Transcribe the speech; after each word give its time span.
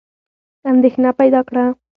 اندېښنه 0.71 1.09
پیدا 1.19 1.41
کړه. 1.47 1.65